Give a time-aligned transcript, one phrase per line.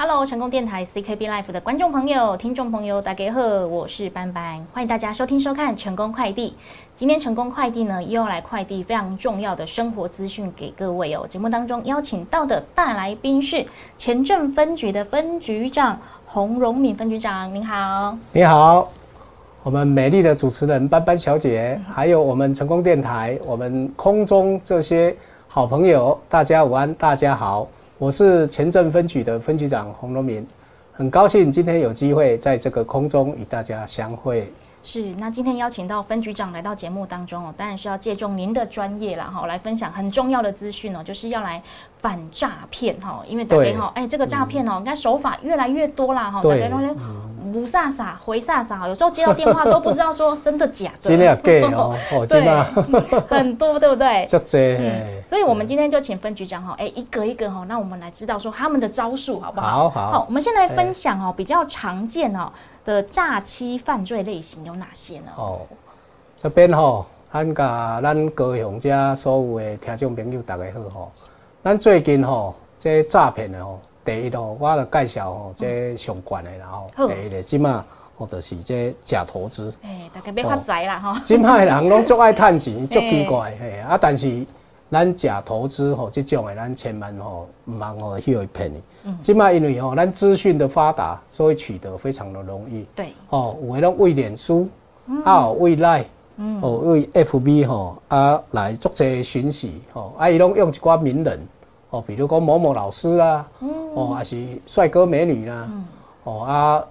[0.00, 6.54] Hello，成功电台 CKB Life 的观众朋友、听众朋友，大家好，我是班班，欢迎大家收听收看成功快递。
[6.94, 11.26] 今天成功快递呢，又要来快递非常重要的生活资讯给各位哦。
[11.28, 13.66] 节目当中邀请到的大来宾是
[13.96, 18.16] 前镇分局的分局长洪荣敏分局长，您好。
[18.30, 18.88] 你好，
[19.64, 25.12] 我们美丽的主持人班班小姐，还有我们成功电台，我们空中这些
[25.48, 27.66] 好朋友，大家午安，大家好。
[27.98, 30.46] 我是前镇分局的分局长洪荣民，
[30.92, 34.52] 很高兴今天有机会在这个空中与大家相会。
[34.84, 41.60] 是，那今天邀请到分局长来到节目当中哦，当然是要借重您的专业啦哈，来分享很重要的资讯哦，就是要来
[41.98, 46.76] 反诈骗哈，因为大家哈，哎，这个诈骗哦，应该手法越来越多啦哈，大家都
[47.52, 51.96] 不飒飒回飒飒，有时候接到电话都不知道说真的假的，真的假哦，
[52.28, 52.40] 对，
[53.28, 54.26] 很多对不对？
[54.30, 54.78] 就这，
[55.26, 59.88] 所以我们今天就请分局长哈，哎，一个一个哈，那我们来知道说他们的招数好不好？
[59.88, 62.50] 好好，好，我们先来分享哦，比较常见哦。
[62.84, 65.30] 的诈欺犯罪类型有哪些呢？
[65.36, 65.60] 哦，
[66.38, 71.12] 这边吼，咱甲咱高雄遮所有的听众朋友大家好吼。
[71.62, 73.78] 咱最近吼，这诈骗的吼，
[74.08, 77.08] 第一咯，我来介绍吼，这相关的啦吼。
[77.08, 77.84] 第一个，即马
[78.16, 79.70] 或者是这假投资。
[79.82, 81.20] 哎，大家别发财啦吼。
[81.22, 83.98] 今卖人拢足爱趁钱，足奇怪 嘿啊！
[84.00, 84.46] 但是
[84.90, 88.82] 咱假投资吼，这种的咱千万吼唔茫吼去骗你。
[89.20, 92.86] 即卖因为吼，咱资讯的发达，所以取得非常的容易。
[92.94, 94.66] 对，哦，有诶拢为脸书，
[95.22, 96.02] 啊，为赖，
[96.62, 101.46] 哦，为 FB 吼，啊，来做这讯息，吼，啊，伊拢用一寡名人，
[101.90, 103.46] 哦，比如讲某某老师啦，
[103.94, 104.36] 哦，还是
[104.66, 105.68] 帅哥美女啦，
[106.24, 106.84] 哦，啊，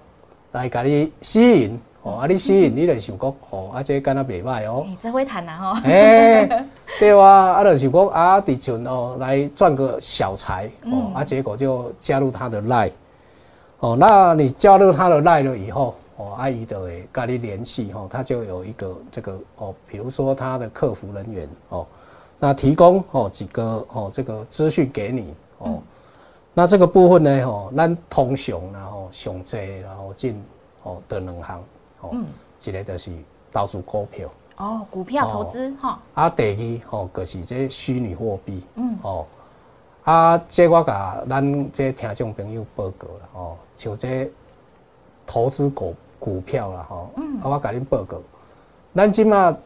[0.52, 1.80] 来甲你吸引。
[2.00, 4.84] 哦，啊，你吸引你就想讲，哦，啊，这敢若袂歹哦。
[4.86, 5.80] 你真会谈啊吼。
[5.84, 6.64] 哎，
[7.00, 12.92] 对啊，啊，就想讲啊，伫阵哦来赚个小财，哦，啊，结果就加入他的 line，
[13.80, 21.84] 哦，那你加入他的 line 了以后，哦，阿姨的会跟你联系，哦，他就有一个这个哦，比如说他的客服人员，哦，
[22.38, 25.82] 那提供哦几个哦这个资讯给你，哦，
[26.54, 30.40] 那这个部分呢，哦，咱通常然后上济然后进
[30.82, 31.62] 哦的两行。
[32.12, 32.26] 嗯，
[32.62, 33.10] 一个就是
[33.52, 34.28] 投资股票。
[34.58, 35.98] 哦，股票投资哈。
[36.14, 38.96] 啊，第二哦就是这虚拟货币，嗯。
[39.02, 39.26] 哦，
[40.04, 44.30] 啊，这我甲咱这听众朋友报告了哦，像这
[45.26, 48.18] 投资股股票了哈，嗯，啊，我甲恁报告，
[48.94, 49.56] 咱即马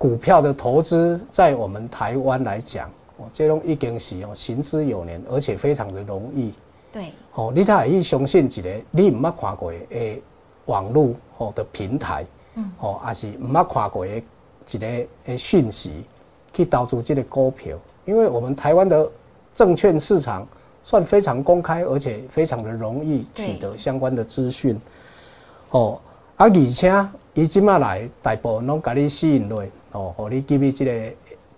[0.00, 2.88] 股票的投资在我们台湾来讲，
[3.18, 6.54] 哦，这种已经是哦行之有年，而且非常的容易。
[6.90, 10.22] 对，哦，你太去相信一个你唔捌看过诶。
[10.66, 12.24] 网络吼的平台，
[12.54, 14.22] 嗯，吼还是唔捌看过的
[14.70, 14.86] 一个
[15.24, 16.04] 诶讯息，
[16.52, 19.10] 去投资这个股票，因为我们台湾的
[19.52, 20.46] 证券市场
[20.84, 24.80] 算非常公开，而且非常的容易取得相关的资讯，
[25.70, 26.00] 哦，
[26.36, 26.88] 啊而且
[27.34, 30.92] 伊即马来大部分拢甲你吸引落，哦，互你入去即个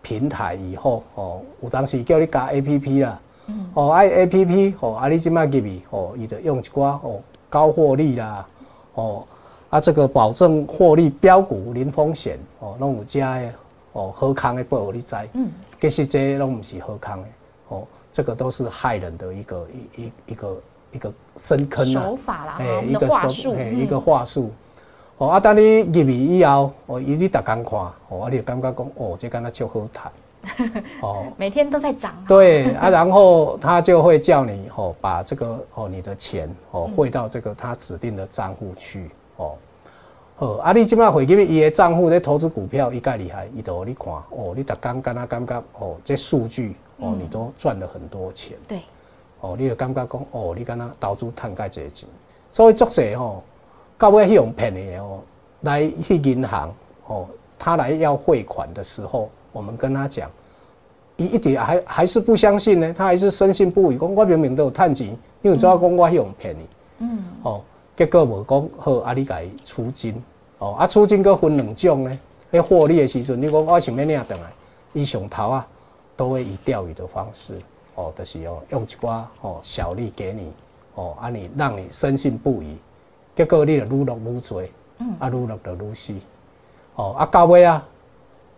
[0.02, 8.46] 平台以后，哦，有当时叫你加 A P P 啦，嗯，哦爱 A P P，哦啊你即马入去，哦伊就用一寡哦高获利啦。
[8.94, 9.24] 哦，
[9.70, 13.50] 啊，这个保证获利标股零风险哦，拢有加的
[13.92, 15.48] 哦，好康的报你知，嗯，
[15.80, 17.28] 其实这拢毋是好康的
[17.68, 19.66] 哦，这个都是害人的一个
[19.96, 20.62] 一一一个
[20.92, 24.50] 一个深坑啊，手法啦，哎，一个话术，哎，一个话术。
[25.22, 27.78] 哦，啊，等你入去以后，哦，伊你逐工看，
[28.08, 30.12] 哦，啊，你就感觉讲，哦，这敢若就好谈。
[31.00, 32.12] 哦，每天都在涨。
[32.26, 39.52] 对啊，然后他就会叫你哦，把这个哦你的钱哦汇到这个他指定的账户去哦。
[40.38, 48.56] 哦，啊，你即摆汇入伊的账户咧投资股票，伊介厉害，伊都你看哦，你逐刚跟他感觉哦，这数据哦，你都赚了很多钱。
[48.66, 48.80] 对。
[49.40, 52.08] 哦，你就感觉讲哦，你跟他投资赚介济钱，
[52.50, 53.44] 所以作者吼，
[54.02, 55.20] 到尾去用骗的哦，
[55.60, 56.74] 来去银行
[57.06, 57.24] 哦，
[57.56, 59.30] 他来要汇款的时候。
[59.52, 60.28] 我们跟他讲，
[61.16, 66.66] 一一点还还是不相信呢，他还是深信不疑，讲我明明都有探钱，因为主要讲我去用骗你，
[66.98, 67.60] 嗯，哦，
[67.96, 70.20] 结果无讲好，啊，你改出金，
[70.58, 72.18] 哦，啊，出金个分两种呢，
[72.50, 74.50] 迄获利的时阵，你讲我想要领等来，
[74.94, 75.64] 伊上头啊，
[76.16, 77.56] 都会以钓鱼的方式，
[77.94, 80.50] 哦，就是哦，用一寡哦小利给你，
[80.96, 82.76] 哦，啊，你让你深信不疑，
[83.34, 84.62] 结果你就愈落愈多，
[84.98, 86.14] 嗯，啊，愈落就愈死，
[86.96, 87.82] 哦，啊，到尾啊。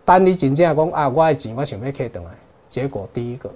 [0.03, 2.31] 当你真正讲啊，我的钱我想要摕回来，
[2.69, 3.49] 结果第一个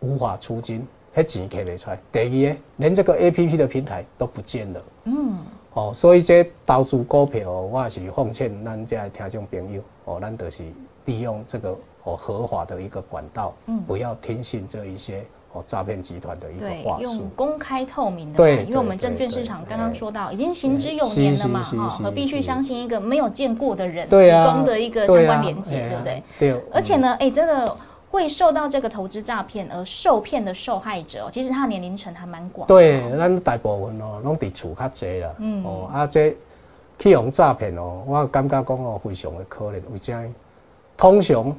[0.00, 0.84] 无法出金，
[1.14, 4.82] 迄钱摕袂出来；第二个连这个 A P P 的平台都不见了。
[5.04, 5.38] 嗯，
[5.74, 10.64] 哦，所以这投资股票，我也是奉劝咱这听众朋友，哦，咱就是
[11.04, 15.24] 利用这个哦合法的一个管道，嗯，不要听信这一些
[15.66, 17.30] 诈骗集团的一个，话术用。
[17.36, 26.22] 公开透明的，对因为我们对证券市场对刚刚说到，已经行之有年了嘛，哈，何必去相信一个没有见过的人提供的一个相关连接，对不对？？
[26.38, 26.52] 对。
[26.52, 27.76] 嗯，而且呢，哎，真的
[28.10, 32.66] 会受到这个投资诈骗而受骗的受害者哦，其实他的年龄层还蛮广。
[32.66, 35.30] 对，咱大部分哦，拢伫厝较济啦。
[35.38, 36.36] 嗯哦，啊，这
[36.98, 39.80] 去用诈骗哦，我感觉讲哦，非常的可怜。
[39.92, 40.34] 为怎样？
[40.96, 41.54] 通常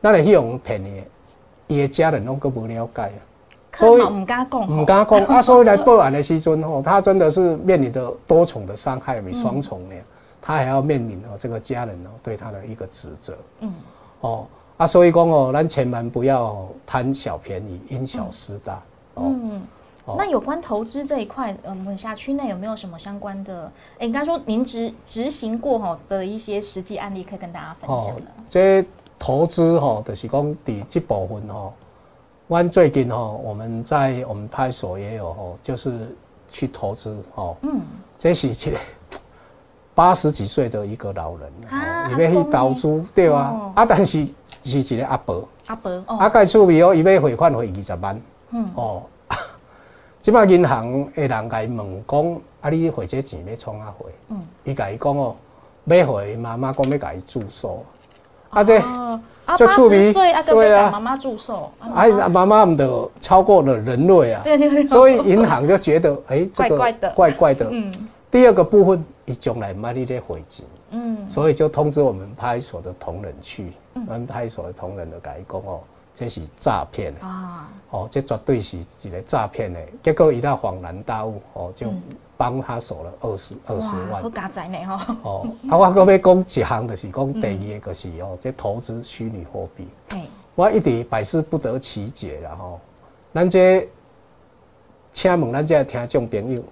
[0.00, 1.02] 咱会去用骗伊的，
[1.66, 3.20] 伊的家人拢个无了解啊。
[3.74, 9.94] 所以唔敢讲哦，唔敢讲啊，所以来报案的时阵吼，他真的是面临着多重的伤害，比双重呢，
[10.40, 13.72] 他还要面临哦这个家人哦对他的一个指责，嗯，
[14.20, 18.74] 哦啊，所以讲哦，咱千万不要贪小便宜，因小失大，
[19.14, 19.62] 哦，嗯。
[20.06, 23.72] 哦那有关投资这一块，呃我们辖区内有没有什么相关的？
[23.98, 28.22] 哎，应该说您执执行过哈的一些实际案例，可以跟大家分享的。
[28.46, 28.84] 这
[29.18, 31.72] 投资吼，就是讲伫这部分吼，
[32.46, 36.14] 阮最近哦，我们在我们派出所也有哦，就是
[36.50, 37.80] 去投资哦，嗯，
[38.18, 38.78] 这是一个
[39.94, 43.36] 八十几岁的一个老人，啊哦，伊要去投资，对哦。
[43.36, 44.26] 啊，啊，但是
[44.62, 48.20] 是一个阿伯，阿伯啊，哦，该趣味哦，伊要汇款汇二十万，
[48.50, 48.68] 嗯。
[48.74, 49.02] 哦，
[50.20, 54.12] 即摆银行的人甲伊问讲，啊，你汇这钱要创啊汇？
[54.28, 55.34] 嗯，伊甲伊讲哦，
[55.86, 57.82] 要汇妈妈讲要甲伊住宿，
[58.50, 58.78] 啊，这。
[59.46, 60.78] 哦啊，八十岁啊，跟对啊。
[60.78, 62.64] 被赶妈妈祝寿，啊哎，妈妈。
[62.64, 62.88] 们的
[63.20, 67.10] 超过了人类啊，对对对，所以银行就觉得，哎，这个怪怪的。
[67.10, 67.68] 怪怪的。
[67.70, 67.92] 嗯。
[68.30, 75.80] 第二个部分，一将来买你的回钱，嗯，所以就通知我们派出所的同仁去，我们派出所的同仁就甲伊讲哦，
[76.14, 79.80] 这是诈骗的，啊，哦，这绝对是一个诈骗的。
[80.02, 81.92] 结果伊那恍然大悟，哦，就
[82.36, 84.30] 帮他守了二十二十哇，万好。
[84.30, 89.88] 加载呢吼，哦，啊，我搁要讲一项，就是讲第二个就是哦，这投资虚拟货币。
[90.10, 92.80] 哎，我一直百思不得其解啦吼。
[93.32, 93.88] 咱这，
[95.12, 96.62] 请问咱这的听众朋友，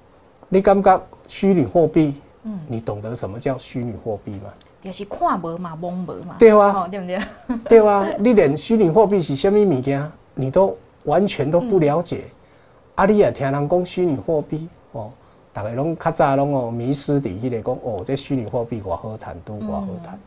[0.49, 2.15] 你感觉虚拟货币？
[2.45, 4.53] 嗯你懂得什么叫虚拟货币吗？
[4.83, 7.19] 就是看无嘛，蒙无嘛，对啊，哦，对不对？
[7.69, 12.25] 对啊，你连虚拟货币是什么物件，你都完全都不了解。
[12.97, 15.11] 啊，你也听人讲虚拟货币哦，
[15.53, 20.19] 大家拢较早拢哦迷失伫迄个讲哦，这虚拟货币我好谈，都我好谈。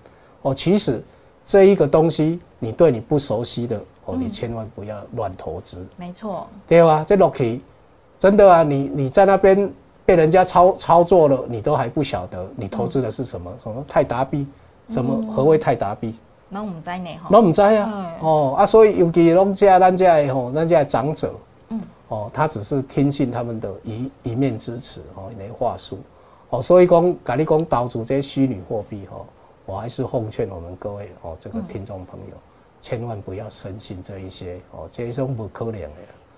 [0.42, 1.04] 哦，其实
[1.44, 5.86] 这一个东西，你对你不熟悉的哦，你千万不要乱投资。
[5.98, 7.60] 没错，对啊，这 Loki
[8.18, 9.70] 真的啊，你你在那边
[10.06, 13.52] 被人家操操作了，你都还不晓得你投资的是什么？
[13.62, 14.46] 什么泰达币？
[14.90, 16.16] 什么何谓泰达币？
[16.48, 18.06] 那我们在内哈，拢唔知啊嗯。
[18.20, 21.34] 哦啊，所以尤其拢这咱这的吼，咱这的长者，
[21.70, 25.98] 嗯哦，他只是听信他们的一一面之词哦，那话术。
[26.52, 29.18] 哦，所以讲，甲你讲投资这些虚拟货币哈，
[29.66, 32.38] 我还是奉劝我们各位哦，这个听众朋友，
[32.80, 35.90] 千万不要深信这一些哦，这种不可能的。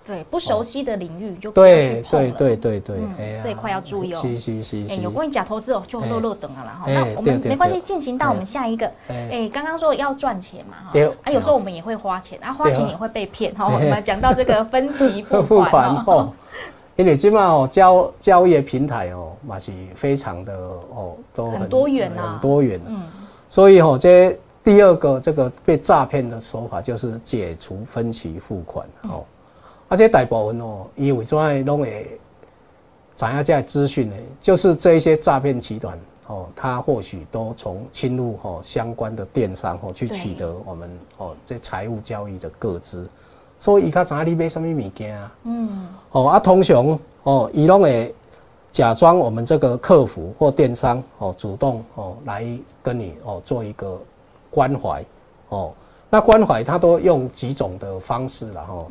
[0.08, 2.30] 对，不熟悉的领域就不要去对碰了。
[2.32, 3.40] 对对对对嗯，哎呀。
[3.44, 4.18] 这一块要注意哦。
[4.18, 6.84] 是是是哎，有关于假投资哦，就漏漏等了啦哈。
[6.86, 8.86] 哎那我们对对没关系，进行到我们下一个。
[9.08, 9.28] 哎。
[9.30, 10.90] 哎，刚刚说要赚钱嘛哈。
[10.94, 13.66] 对，啊，有时候我们也会花钱，啊，花钱也会被骗哈。
[13.66, 13.74] 哎。
[13.74, 16.32] 我们讲到这个分期付 付款款哦，哦，
[16.96, 22.32] 因为今嘛哦交交易的平台哦，嘛是非常的哦都很多元啊。
[22.32, 22.80] 很多元。
[22.86, 23.02] 嗯，
[23.50, 24.34] 所以哦，这
[24.64, 29.24] 第二个这个被诈骗的手法就是解除分期付款哦，
[29.88, 32.18] 而且大部分哦，因为怎样拢会
[33.16, 34.16] 知影这资讯呢？
[34.40, 43.08] 就是这一些诈骗集团哦，他或许都从侵入哦相关的电商哦去取得我们哦这财务交易的个资，
[43.58, 45.32] 所以伊较知影你买什么物件啊。
[45.44, 48.14] 嗯，哦啊，通常哦，伊拢会
[48.70, 52.46] 假装我们这个客服或电商哦，主动哦来
[52.82, 53.98] 跟你哦做一个
[54.50, 55.02] 关怀
[55.48, 55.72] 哦。
[56.10, 58.90] 那关怀他都用几种的方式啦吼。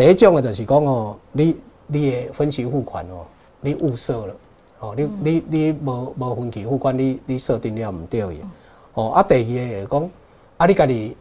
[0.00, 3.20] 第一种的就是讲哦，你你的分期付款哦，
[3.60, 4.34] 你误设了
[4.78, 8.34] 哦，你你你无无分期付款，你你设定了唔对的
[8.94, 9.10] 哦。
[9.10, 10.10] 啊，第二个就是讲
[10.56, 11.14] 啊，你家己。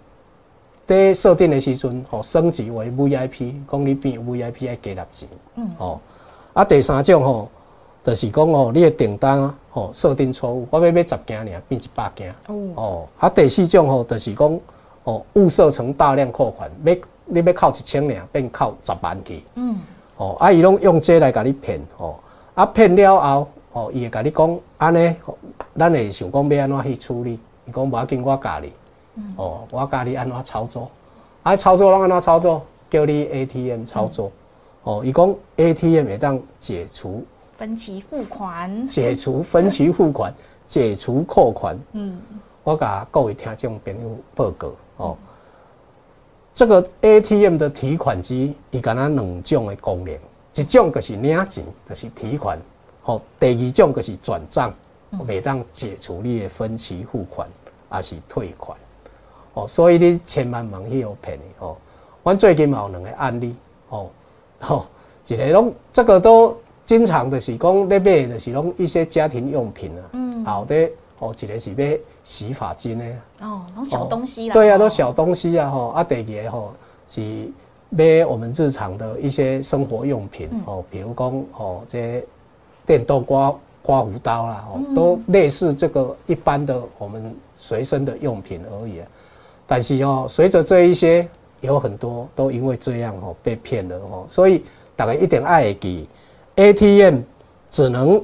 [0.87, 5.99] 在设定的时阵，哦升级为 VIP，讲你变 VIP 要加纳钱，嗯哦，
[6.53, 7.49] 啊第三种吼，
[8.01, 14.59] 就是讲哦，你的订单啊，吼设定错误，我要买十件尔，变一百件，哦，哦，啊第四种吼，就是讲
[15.03, 16.95] 哦误设成大量扣款，要
[17.29, 19.79] 你要扣一千尔，变扣十万去，嗯，
[20.17, 22.15] 哦，啊伊拢用这来甲你骗，哦，
[22.55, 25.35] 啊骗了后，哦伊会甲你讲安尼，哦
[25.77, 28.73] 咱会想讲要安怎去处理，伊讲无要紧，我教你。
[29.35, 30.89] 哦，我教你安怎操作，
[31.43, 32.61] 啊，操作拢安怎操作？
[32.89, 34.31] 叫你 ATM 操作。
[34.83, 40.33] 哦，伊讲 ATM 会当解除分期付款，解除分期付款，
[40.65, 41.77] 解除扣款。
[41.91, 42.19] 嗯，
[42.63, 45.17] 我甲各位听众朋友报告哦，
[46.53, 50.13] 这个 ATM 的提款机，伊敢若两种的功能，
[50.55, 52.59] 一种就是领钱，就是提款，
[53.01, 54.73] 吼；第二种就是转账，
[55.25, 57.47] 每当解除你的分期付款，
[57.87, 58.77] 还是退款，
[59.53, 61.77] 哦，所以你千万茫去互骗的哦。
[62.23, 63.55] 阮最近嘛有两个案例，
[63.89, 64.09] 哦，
[64.59, 64.85] 吼，
[65.27, 73.05] 一个拢这个都经常的是讲咧买的是拢一些家庭用品啊，嗯，好的，哦，一个是买洗发精的。
[73.41, 74.53] 哦，都小东西啦。
[74.53, 76.73] 对啊，都小东西啊，吼啊，第二个吼
[77.07, 77.21] 是
[77.89, 82.23] 买我们日常的一些生活用品，哦，比如讲哦，这
[82.85, 89.01] 电动刮刮胡刀啦，哦，都类似这个一般的我们随身的用品而已。
[89.67, 91.27] 但是哦，随着这一些
[91.61, 94.63] 有很多都因为这样哦被骗了哦，所以
[94.95, 96.07] 大概一点爱给
[96.55, 97.19] ATM
[97.69, 98.21] 只能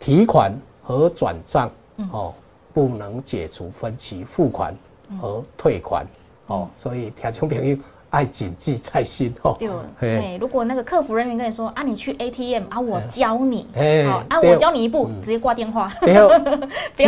[0.00, 0.52] 提款
[0.82, 1.70] 和转账
[2.12, 2.34] 哦。
[2.74, 4.76] 不能解除分期付款
[5.20, 6.06] 和退款，
[6.46, 7.76] 哦，所以听众朋友
[8.10, 9.56] 爱谨记在心哦。
[9.98, 13.66] 对，如果那个客服人员跟你说啊，你去 ATM 啊，我教你，
[14.08, 15.92] 好啊，我教你一步，直接挂电话。
[16.00, 16.28] 不要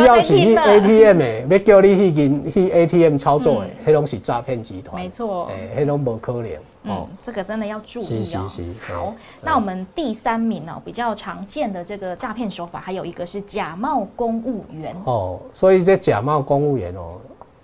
[0.07, 0.63] 再听了。
[0.63, 5.03] ATM 的，要叫你去跟去 ATM 操作的，那拢是诈骗集团。
[5.03, 6.51] 没错，哎，那拢无可能。
[6.85, 8.49] 嗯，这个真的要注意哦。
[8.81, 14.97] 好，那我们第三名呢，比较常见的这个诈骗手法，还有一个是假冒公务员。
[15.05, 17.17] 哦，所以这假冒公务员哦，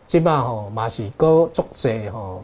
[0.07, 2.43] 即码吼嘛是个作者吼。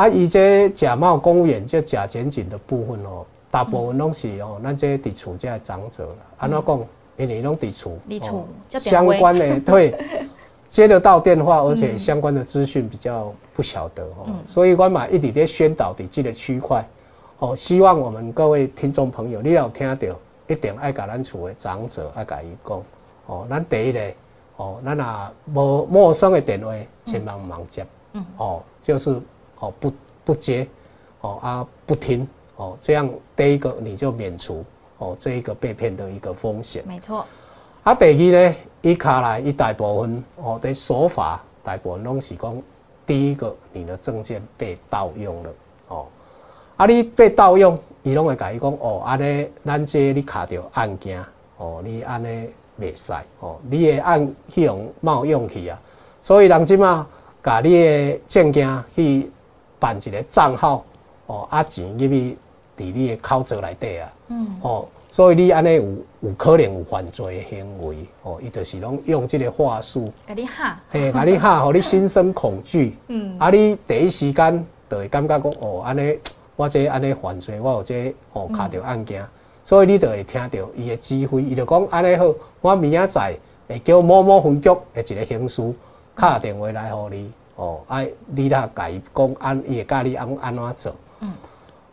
[0.00, 0.04] 嗯。
[0.04, 6.12] 啊，伊这假冒公务员这假检警的部分哦，大部分拢是哦，咱这伫厝这长者啦。
[6.38, 6.80] 安怎讲？
[7.16, 7.92] 因为拢伫厝。
[8.08, 8.46] 伫厝。
[8.78, 9.94] 相关的对。
[10.70, 16.88] 接得到电话，而且相关的资讯比较不晓得哦，所以我嘛一直在宣导伫这个区块，
[17.40, 20.06] 哦，希望我们各位听众朋友，你要听到，
[20.46, 22.80] 一定爱甲咱厝的长者爱甲伊讲，
[23.26, 24.00] 哦，咱第一个，
[24.58, 26.72] 哦，咱啊无陌生的电话
[27.04, 29.20] 千万忙接，嗯，哦，就是
[29.60, 29.92] 哦不
[30.24, 30.66] 不接，
[31.20, 32.26] 哦啊不听，
[32.56, 34.64] 哦，这样第一个你就免除
[34.98, 37.24] 哦这一个被骗的一个风险，没错。
[37.82, 38.12] 啊，第二
[38.48, 42.62] 呢，伊卡来一大部分哦的手法，大部分拢是讲，
[43.06, 45.50] 第一个你的证件被盗用了
[45.88, 46.06] 哦，
[46.76, 51.24] 啊，你被盗用，伊拢会甲伊讲哦，安尼咱这你卡着案件
[51.56, 55.80] 哦，你安尼袂使哦，你会按迄种冒用去啊，
[56.22, 57.06] 所以人即马
[57.42, 59.30] 甲你的证件去
[59.80, 60.84] 办一个账号
[61.26, 62.36] 哦，啊钱入去
[62.76, 64.86] 伫你的口罩内底啊，嗯，哦。
[65.12, 65.84] 所以你安尼有
[66.20, 72.96] 有可能有犯罪行为哦，伊就是拢用即个话术，给你吓，嘿，给你吓， 互你心生恐惧。
[73.08, 76.16] 嗯，啊，你第一时间就会感觉讲哦，安尼
[76.54, 79.26] 我这安尼犯罪，我有这哦卡着案件，
[79.64, 85.74] 所以你就会听到伊的指挥，伊就讲安尼好，我明仔载会叫某某分局的一个刑事
[86.16, 90.96] 敲电话来互你哦，啊，你来甲伊讲安，伊会教你安安怎做。
[91.20, 91.32] 嗯，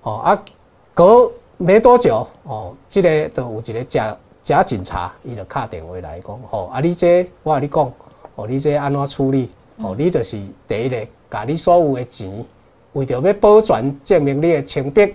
[0.04, 0.44] 哦啊，
[0.94, 1.30] 哥。
[1.60, 7.92] 没多久哦，这个都有一个假假警察，伊就敲电话来讲，吼啊，你这我甲你讲，
[8.36, 9.50] 哦，你这安怎处理？
[9.78, 12.46] 哦，你就是第一个，甲你所有的钱，
[12.94, 15.12] 为着要保全证明你的清白，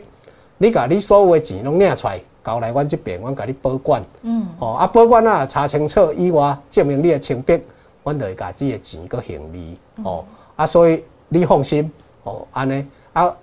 [0.58, 4.02] 你甲你所有的钱拢领出来，交来阮即边，阮甲你保管。
[4.22, 4.48] 嗯。
[4.58, 7.60] 哦，啊，保管啊，查清楚以外，证明你的清白，
[8.02, 9.78] 阮就会甲即个钱个行李。
[10.02, 10.24] 哦。
[10.56, 11.90] 啊，所以你放心。
[12.24, 13.34] 哦，安尼啊，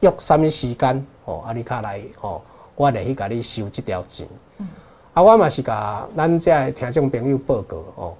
[0.00, 1.06] 约什么时间？
[1.24, 2.40] 哦，啊，你卡来，哦，
[2.74, 4.28] 我来去甲你收即条钱。
[4.58, 4.68] 嗯，
[5.14, 8.14] 啊，我嘛是甲咱这听众朋友报告，哦，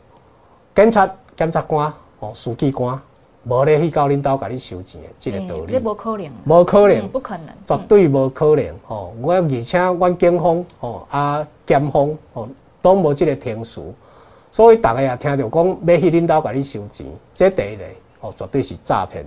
[0.74, 2.98] 警察检察官，哦，书记官，
[3.44, 5.72] 无咧去到恁兜甲你收钱的，即个道理。
[5.72, 6.30] 这无可能。
[6.46, 7.08] 无可能。
[7.08, 7.46] 不可能。
[7.66, 8.74] 绝对无可能。
[8.88, 12.48] 哦，我而且阮警方，哦，啊，检方，哦，
[12.80, 13.94] 都无即个天数，
[14.50, 17.84] 所以大家也听着讲要去恁兜甲你收钱，这第一个，
[18.20, 19.24] 哦，绝对是诈骗。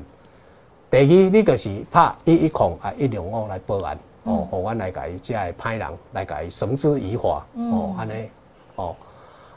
[0.91, 8.29] 第二，你就是拍一一控啊一零五来报案，哦，互阮来伊遮个歹人来伊绳之以法，哦，安尼，
[8.75, 8.95] 哦，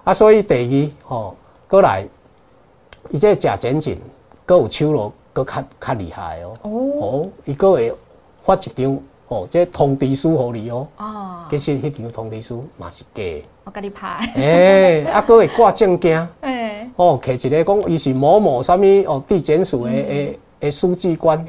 [0.05, 1.35] 啊，所以第二，哦，
[1.67, 2.07] 过来，
[3.11, 3.99] 伊这假检警，
[4.45, 6.55] 搁有手路，搁较较厉害哦，
[7.01, 7.95] 哦，伊搁会
[8.45, 13.23] 发一张，哦，这通知书互你哦，哦，其实迄张通知书嘛是假，
[13.65, 16.62] 我甲你拍，诶，啊，搁会挂证件， 诶，
[16.97, 20.39] 哦，摕一个讲伊是某某什物哦地检署的诶。
[20.61, 21.45] 诶，书记官，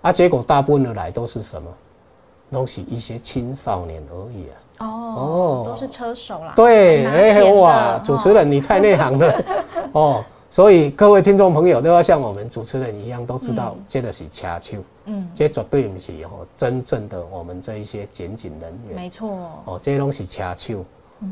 [0.00, 1.68] 啊，结果大部分的来都是什么？
[2.50, 4.46] 都是一些青少年而已
[4.78, 4.86] 啊。
[4.86, 6.54] 哦，都是车手啦。
[6.56, 9.44] 对，哎哇，主持人你太内行了
[9.92, 10.24] 哦。
[10.48, 18.96] 所以各位听众朋友都要像我们主持人一样，都知道这个是掐手，嗯，这绝对不是哦，真正的我们这一些检警人员。
[18.96, 19.28] 没错。
[19.66, 20.82] 哦，这些东西掐手，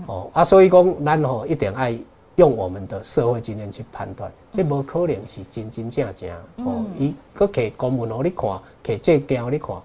[0.07, 1.99] 哦啊，所以讲咱吼一定爱
[2.39, 6.31] 用我们的社会经验去判断，这无可能是真真正正
[6.65, 6.85] 哦。
[6.97, 8.49] 伊搁摕公文互你看，
[8.85, 9.77] 摕证件互你看，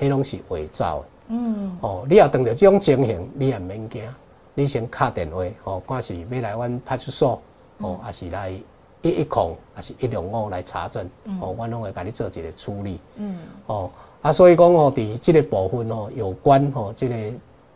[0.00, 1.04] 迄拢是伪造的。
[1.28, 4.02] 嗯，哦，你要当着这种情形，你也免惊，
[4.54, 7.40] 你先敲电话，哦，看是要来阮派出所，
[7.78, 8.50] 哦，还是来
[9.02, 11.08] 一一控，还是一两五来查证，
[11.40, 12.98] 哦，阮拢会甲你做一个处理。
[13.18, 13.88] 嗯，哦，
[14.22, 17.14] 啊，所以讲哦，伫这个部分哦，有关哦，这个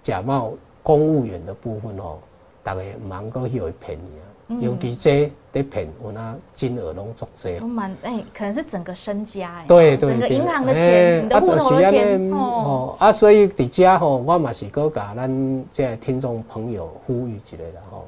[0.02, 2.18] 假冒公务员的部分哦。
[2.64, 7.58] 大家唔茫个去会骗你啊，尤其这得骗，我那金额拢足济。
[7.58, 12.96] 都蛮哎，可能是整个身家哎，对对整个银行的钱，你的户头的钱哦。
[12.98, 18.06] 啊，所以伫遮吼，我嘛是搁甲咱这听众朋友呼吁一下啦吼。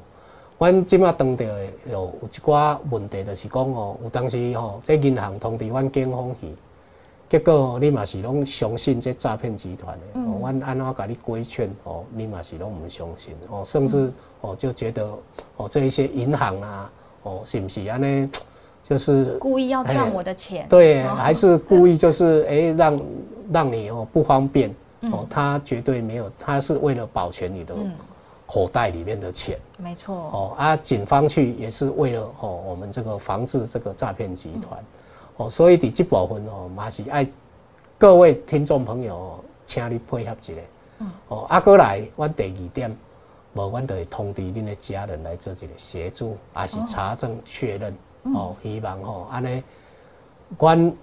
[0.59, 1.45] 阮即马当着
[1.89, 6.47] 有有一寡问题，就是讲哦，有当时吼，这银行通知阮警方去。
[7.29, 15.05] 结果你嘛是拢相信这诈骗集团的，哦，阮安怎甲你规劝哦，你嘛是拢唔相信哦，甚至哦就觉得
[15.57, 16.91] 哦这一些银行啊，
[17.23, 18.29] 哦是不是安尼，
[18.81, 20.65] 就是故意要赚我的钱？
[20.69, 22.99] 对，还是故意就是 哎让
[23.51, 24.73] 让你哦不方便
[25.11, 27.75] 哦，他绝对没有，他是为了保全你的
[28.45, 29.59] 口袋里面的钱。
[29.75, 30.15] 没错。
[30.15, 34.79] 哦啊，警方去也是为了哦我们这个防治这个诈骗集团。
[35.37, 37.27] 哦，所以伫这部分哦，嘛是爱
[37.97, 40.53] 各位听众朋友，请你配合一下。
[40.99, 41.11] 嗯。
[41.29, 42.97] 哦，啊，过来，阮第二点，
[43.53, 47.95] 无阮就会通知恁的家人来做一个协助，也是查证确认。
[48.35, 48.55] 哦。
[48.61, 49.63] 希望哦，安尼，
[50.57, 50.93] 阮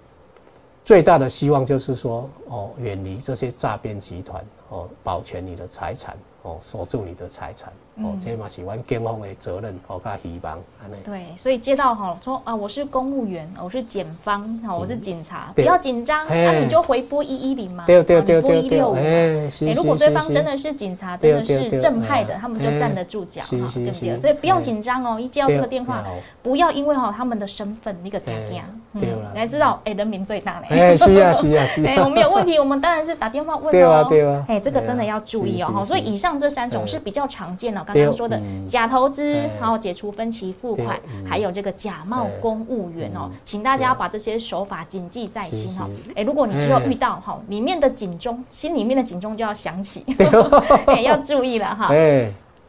[0.84, 7.72] 最大的希望就是说，哦，远离这些诈骗集团，哦，保全你的财产，哦，守住你的财产。
[7.96, 10.94] 哦，这嘛是阮警方的责任，哦，甲希望安尼。
[11.04, 24.16] 对，所以接到哈说啊，我是公务员，我是检方，哈，我是警察，不要紧张，那你就回拨一一零嘛，对对对对对，哎，如果对方真的是警察，真的是正派的，他们就站得住脚，哈，对不对？
[24.16, 26.02] 所以不用紧张哦，一接到这个电话，
[26.42, 37.82] 不要因为哈他们的身份那个尴尬，对你还知道哎，人民最大嘞，哎，是啊是啊是啊，哎， 我们有问题，我们当然是打电话问哦，对啊对啊，哎，这个真的要注意哦，哈，所以以上这三种是比较常见的。
[37.84, 45.88] 刚刚说的假投资，然后解除分期付款，还有这个假冒公务员哦，请大家把这些手法谨记在心哈。
[46.14, 50.04] 哎，如果你之后遇到哈，里面的警钟，心里面的警钟就要响起，
[50.86, 51.92] 哎，要注意了哈。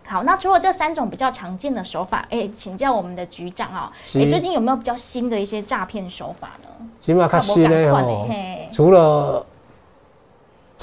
[0.06, 6.88] 好，那除了这三种比较常见的手法，哎，请教我们的局长啊，哎，最近有没有比较新的一些诈骗手法呢？
[7.00, 8.28] 起码看新的哦，
[8.72, 9.46] 除了。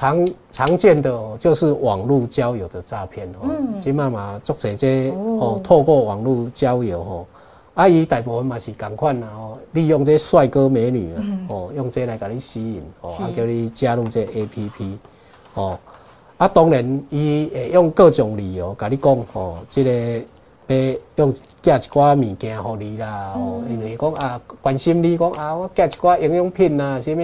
[0.02, 3.46] 常常见的哦，就是网络交友的诈骗哦。
[3.48, 3.78] 嗯。
[3.78, 7.26] 即妈妈做这些哦，透过网络交友哦，
[7.74, 14.98] 阿姨大部分嘛是共款啦哦，利用这帅哥美女啊哦，用这来给你吸引哦，啊叫你加入这 A P P
[15.54, 15.78] 哦。
[16.36, 20.18] 啊，当然伊会用各种理由甲你讲哦，这个
[20.66, 20.76] 要
[21.14, 27.22] 用寄一寡物件互你啦哦，因为讲啊关心你讲啊，我寄一寡营养品啊，什么。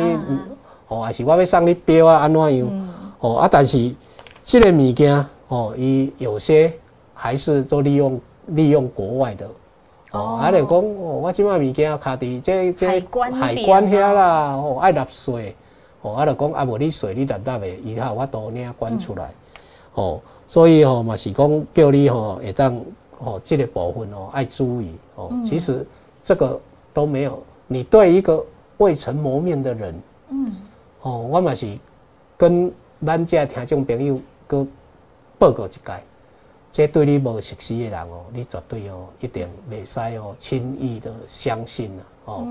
[0.89, 2.89] 哦，还是我要送你表啊，安怎样？
[3.21, 3.95] 哦啊，但是
[4.43, 6.73] 这个物件哦，伊有些
[7.13, 9.47] 还是做利用利用国外的。
[10.13, 13.33] 哦，啊，就讲哦，我即卖物件卡伫这这海关
[13.91, 15.55] 遐啦，哦，爱纳税，
[16.01, 19.31] 哦，啊，就讲啊，无你税你纳纳的，以后我都领关出来，
[19.95, 22.81] 哦，所以哦嘛是讲叫你吼会当
[23.19, 24.93] 哦，这个部分哦爱注意。
[25.17, 25.87] 哦，其实
[26.23, 26.59] 这个
[26.95, 28.43] 都没有，你对一个
[28.79, 29.95] 未曾谋面的人，
[30.31, 30.53] 嗯。
[31.03, 31.79] 哦，我嘛是
[32.37, 32.73] 跟
[33.05, 34.67] 咱遮听众朋友搁
[35.39, 35.81] 报告一届，
[36.73, 42.03] 这对你无熟悉的人哦，你绝对哦一定袂使哦轻易的相信啊。
[42.29, 42.47] 哦，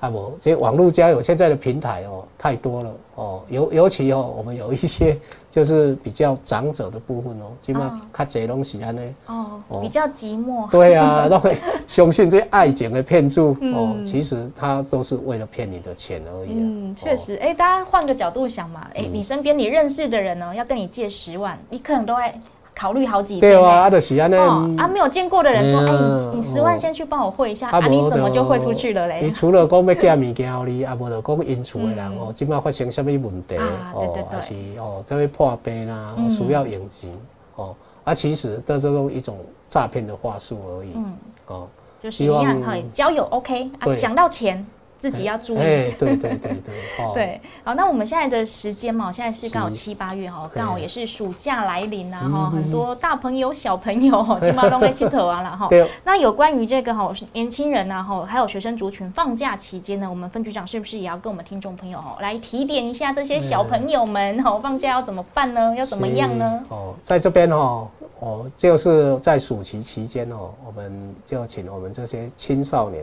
[0.00, 5.16] 啊无，这网络交友现在的平台哦太多了哦，尤尤其哦，我们有一些
[5.50, 10.68] 就是比较长者的部分哦，起码较侪拢是安尼哦，比较寂寞。
[10.72, 16.50] 对啊， 都会相信这爱情的骗术哦，其实他都是为了骗你的钱而已。
[16.54, 22.32] 嗯，确实，哎，大家换个角度想嘛，哎，你身边你认识的人呢，要跟你借十万，你可能都会。
[22.80, 23.52] 考虑好几遍。
[23.52, 24.34] 对啊，啊，就是安尼。
[24.34, 29.20] 啊，没有见过的人说，哎，你你十万先去帮我汇一下，啊，你怎么就汇出去了嘞？
[29.22, 33.58] 你除了讲要寄物件给你， 啊，无就讲因厝的人哦，今麦发生什么问题
[33.92, 37.10] 哦，还是哦，这会破病啦，需要用钱
[37.56, 39.36] 哦，啊，其实都是用一种
[39.68, 40.92] 诈骗的话术而已。
[40.94, 41.12] 嗯，
[41.48, 41.68] 哦，
[42.00, 44.66] 就是一样，哈，交友 OK 啊，讲到钱。
[45.00, 45.58] 自己要注意。
[45.58, 46.74] 哎，对对对对，
[47.14, 55.68] 对，好，那我们现在的时间嘛，现在是刚好七八月哈，刚好也是暑假来临啊哈，很多大朋友小朋友哈，基本上都在去头啊了哈。
[56.04, 65.74] 那有关于这个哈，年轻人呐哈，还有学生族群放假期间呢，我们分局长是不是也要跟我们听众朋友哈来提点一下这些小朋友们哈，放假要怎么办呢？
[65.74, 66.62] 要怎么样呢？
[66.68, 67.88] 哦，在这边哈。
[68.22, 73.02] 哦，就是在暑期期间哦，我们就请我们这些青少年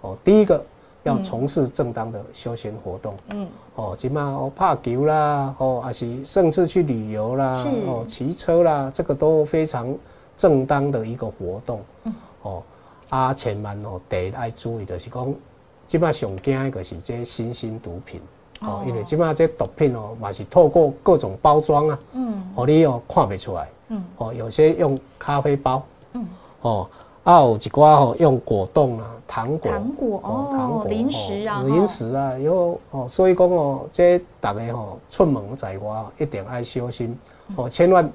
[0.00, 0.60] 哦，第一个
[1.06, 9.94] 要从事正当的休闲活动，嗯，哦，起码哦，拍球啦，哦，还是甚至去旅游啦，哦，骑车啦，这个都非常
[10.36, 12.62] 正当的一个活动，嗯，哦，
[13.08, 15.34] 啊，千万哦，第一爱注意就是讲，
[15.86, 18.20] 起码上惊一个是这新型毒品。
[18.62, 25.82] 哦，因为即马这毒品哦，嘛是透过各种包装啊，嗯，哦，你哦看不出来，嗯，哦，有些用咖啡包，
[26.14, 26.26] 嗯，
[26.62, 26.88] 哦，
[27.26, 37.18] 啊有一寡吼用果冻啊，糖果，糖果哦，糖果，零食啊，零食啊，有哦，所以讲哦，这大家吼出门在外一定要小心，
[37.56, 38.08] 哦，千万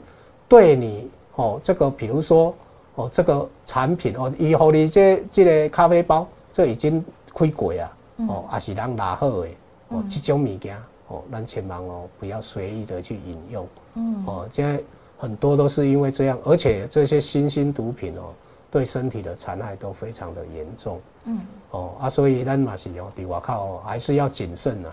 [0.47, 2.55] 对你哦，这个比如说
[2.95, 7.03] 哦，这个产品哦，以后你这这个咖啡包，这已经
[7.35, 7.91] 开过啊，
[8.29, 9.47] 哦，也是人拿好的。
[9.89, 10.77] 哦，这种物件
[11.09, 13.67] 哦，咱千万哦不要随意的去饮用。
[13.95, 14.81] 嗯，哦，现在
[15.17, 18.31] 很多都是因为这样，而且这些新兴毒品哦，
[18.71, 20.99] 对身体的残害都非常的严重。
[21.25, 24.89] 嗯，哦啊，所以咱嘛是哦，伫外口哦，还是要谨慎呐。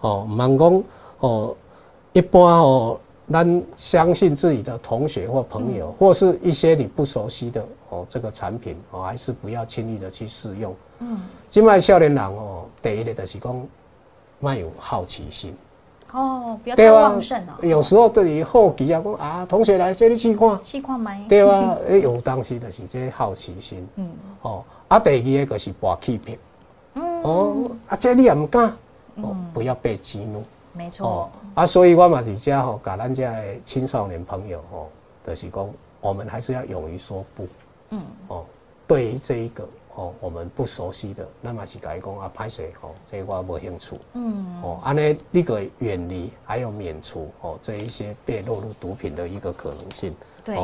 [0.00, 0.84] 哦，盲讲
[1.20, 1.56] 哦，
[2.12, 10.74] 一般哦，咱相信自己的同学或朋友，或是一些你不熟悉的哦，这个产品哦，还是不要轻易的去试用。
[10.98, 13.66] 嗯，今麦少年人哦，第一个就是讲。
[14.44, 15.54] 卖有好奇心
[16.12, 17.52] 哦，不要太旺盛哦。
[17.62, 21.20] 有时候对于好奇啊，讲啊，同学来这里去看，去看买。
[21.28, 23.88] 对啊， 有当时就是这好奇心。
[23.96, 24.10] 嗯，
[24.42, 26.38] 哦，啊，第二个就是博欺骗。
[26.94, 28.76] 嗯，哦，啊，这你也唔敢，
[29.16, 30.44] 哦，不要被激怒。
[30.74, 31.06] 没错。
[31.06, 34.90] 哦，啊，所以我嘛伫遮吼，甲咱家青少年朋友吼，
[35.26, 35.68] 就是讲，
[36.00, 37.48] 我们还是要勇于说不。
[37.90, 38.44] 嗯，哦，
[38.86, 39.66] 对于这一个。
[39.94, 43.96] 哦，我们不熟悉的，那么是改讲啊，拍摄哦，这我无兴趣。
[44.14, 50.14] 嗯，哦，安尼你个远离还有免除哦，这一些被落入毒品的一个可能性。
[50.44, 50.56] 对。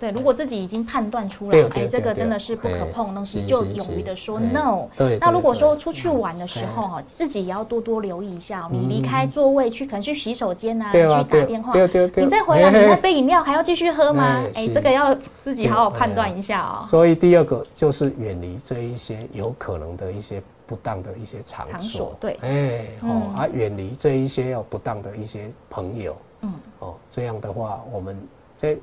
[0.00, 4.86] 对，如果自己已经判断出来，哎，这个真的是不可碰的东西，就勇于的说 no。
[4.96, 5.18] 对。
[5.20, 11.72] 那如果说出去玩的时候哈，自己也要多多留意一下，你离开座位去，可能去洗手间啊，去打电话，
[12.16, 14.42] 你再回来，你那杯饮料还要继续喝吗？
[14.54, 16.82] 哎，这个要自己好好判断一下哦。
[16.82, 22.16] 所以第二个就是远离这一些有可能的一些不当的一些场所。
[22.18, 22.38] 对。
[22.40, 26.16] 哎，哦，啊，远离这一些要不当的一些朋友。
[26.40, 26.52] 嗯。
[26.78, 28.18] 哦，这样的话，我们
[28.56, 28.78] 这。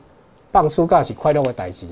[0.58, 1.86] 放暑假是快乐的代志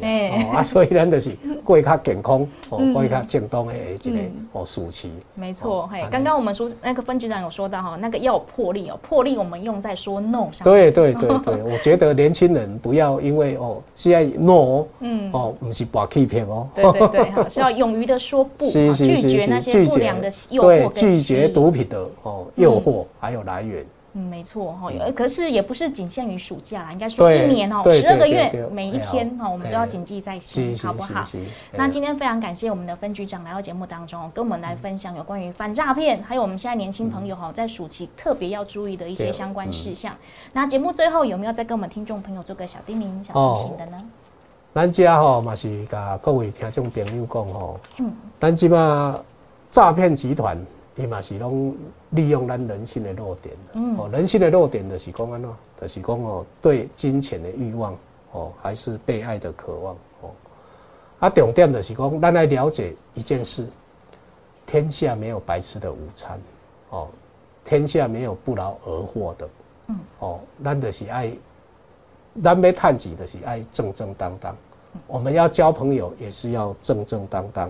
[0.52, 4.24] 啊，所以咱就是过较健康哦，过较正当的一个
[4.54, 5.12] 哦暑期。
[5.36, 10.66] 没错，嘿，刚刚我们说那个分局长有说到哈，那个要有魄力哦，魄力我们用在说 no 上。
[10.66, 16.68] 对对对对， 我觉得年轻人不要因为哦现在 no，嗯，哦不是把欺骗哦。
[16.74, 23.86] 对对对，哈， 是要勇于的说不，拒绝那些不良的诱惑，拒绝毒品的哦诱惑还有来源。
[24.18, 31.28] 嗯，没错哈，可是也不是仅限于暑假啦，应该说一年哦，十二个月每一天哈，我们都要谨记在心，好不好？
[31.74, 40.14] 那今天非常感谢我们的分局长来到节目当中，跟我们来分享有关于反诈骗，还有我们现在年轻朋友哈，在暑期特别要注意的一些相关事项。
[40.54, 43.98] 那节目最后有没有再跟我们听众朋友做个小叮咛、小提醒的呢？
[44.74, 49.20] 咱家哈嘛是甲各位听众朋友讲吼，嗯，咱即嘛
[49.70, 50.58] 诈骗集团。
[50.98, 51.76] 伊嘛是拢
[52.12, 53.54] 利用咱人性的弱点，
[53.98, 57.94] 哦，人性的弱点就是讲安怎，就是讲哦，对金钱的欲望，
[58.32, 60.32] 哦，还是被爱的渴望，哦，
[61.20, 63.68] 啊，重点就是讲，咱来了解一件事，
[64.66, 66.40] 天下没有白吃的午餐，
[66.92, 67.10] 哦，
[67.66, 69.50] 天下没有不劳而获的，
[69.88, 71.30] 嗯，哦，咱就是爱，
[72.42, 74.56] 咱要探己的是爱正正当当，
[75.08, 77.70] 我们要交朋友也是要正正当当，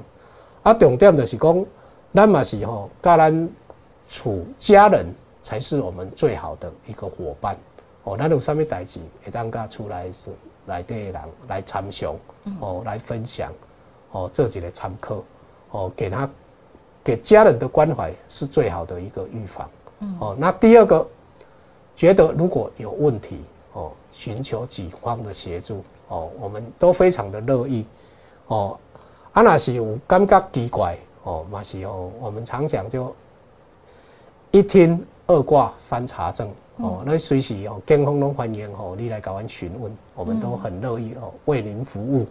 [0.62, 1.66] 啊，重点就是讲。
[2.18, 3.50] 那嘛是吼，甲咱
[4.10, 5.06] 处家人
[5.44, 7.58] 才是我们最好的一个伙伴。
[8.06, 10.30] 哦，咱有啥物代志，会当甲出来是
[10.68, 11.16] 来底人
[11.50, 12.16] 来参详，
[12.62, 13.52] 哦，来分享，
[14.12, 15.22] 哦，做一个参考，
[15.72, 16.30] 哦，给他
[17.04, 19.70] 给家人的关怀是最好的一个预防。
[20.22, 21.06] 哦，那第二个，
[21.98, 23.42] 觉得如果有问题，
[23.74, 27.86] 哦，寻求警方的协助，哦，我们都非常的乐意。
[28.48, 28.80] 哦，
[29.34, 30.98] 啊，那是有感觉奇怪。
[31.26, 33.14] 哦，马西哦，我们常讲就
[34.52, 42.28] 一听二挂三查证哦，那随时哦，健康拢欢迎哦，你来搞完询问，我们都很乐意哦，为您服务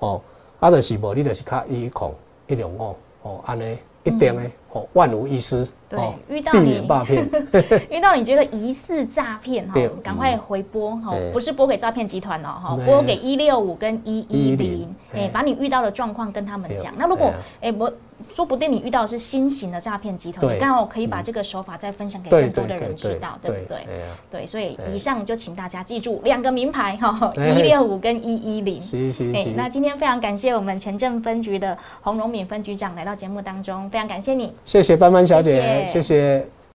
[0.00, 0.20] 哦。
[0.58, 2.12] 啊，就是无你就是卡一孔
[2.48, 5.66] 一两五哦，安尼一定诶哦，万无一失。
[5.88, 7.30] 对，遇到你诈骗，
[7.90, 16.92] 遇到你觉得疑似诈骗哈，赶快回拨哈，不是拨给诈骗集团哦哈，拨给一六五跟一一零，哎，把你遇到的状况跟他们讲。
[16.98, 17.88] 那如果哎不。
[18.30, 23.86] 说不定你遇到的是新型的诈骗集团，刚好可以把这个手法再分享给对更多的人知道，对不对？
[24.30, 28.78] 对，所以以上就请大家记住两个名牌哈， 哎一六五跟一一零。
[28.78, 34.54] 哎，是是是，那今天非常感谢我们前镇分局的洪荣敏分局长来到节目当中，非常感谢你。
[34.64, 36.46] 谢谢班班小姐，谢谢